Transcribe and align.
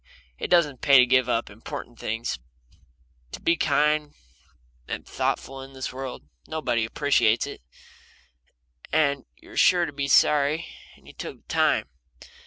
It 0.39 0.47
doesn't 0.47 0.81
pay 0.81 0.97
to 0.97 1.05
give 1.05 1.29
up 1.29 1.47
important 1.47 1.99
things, 1.99 2.39
to 3.33 3.39
be 3.39 3.55
kind 3.55 4.15
and 4.87 5.05
thoughtful 5.07 5.61
in 5.61 5.73
this 5.73 5.93
world 5.93 6.23
nobody 6.47 6.85
appreciates 6.85 7.45
it, 7.45 7.61
and 8.91 9.25
you 9.37 9.51
are 9.51 9.57
sure 9.57 9.85
to 9.85 9.93
be 9.93 10.07
sorry 10.07 10.65
you 10.97 11.13
took 11.13 11.43
the 11.43 11.53
time. 11.53 11.87